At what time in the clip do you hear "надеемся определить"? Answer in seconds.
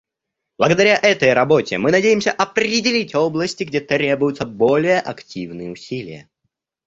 1.91-3.13